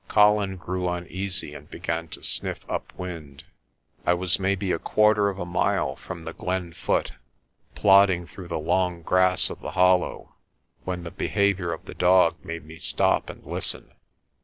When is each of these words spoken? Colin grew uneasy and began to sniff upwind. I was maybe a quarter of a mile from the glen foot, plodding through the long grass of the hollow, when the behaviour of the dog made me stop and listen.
Colin 0.07 0.57
grew 0.57 0.89
uneasy 0.89 1.53
and 1.53 1.69
began 1.69 2.07
to 2.07 2.23
sniff 2.23 2.65
upwind. 2.67 3.43
I 4.03 4.15
was 4.15 4.39
maybe 4.39 4.71
a 4.71 4.79
quarter 4.79 5.29
of 5.29 5.37
a 5.37 5.45
mile 5.45 5.95
from 5.95 6.23
the 6.23 6.33
glen 6.33 6.73
foot, 6.73 7.11
plodding 7.75 8.25
through 8.25 8.47
the 8.47 8.57
long 8.57 9.03
grass 9.03 9.51
of 9.51 9.59
the 9.61 9.73
hollow, 9.73 10.33
when 10.85 11.03
the 11.03 11.11
behaviour 11.11 11.71
of 11.71 11.85
the 11.85 11.93
dog 11.93 12.43
made 12.43 12.65
me 12.65 12.77
stop 12.77 13.29
and 13.29 13.45
listen. 13.45 13.91